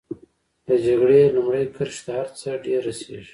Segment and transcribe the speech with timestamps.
[0.67, 3.29] د جګړې لومړۍ کرښې ته هر څه ډېر رسېږي.